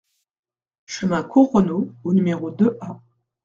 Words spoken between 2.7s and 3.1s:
A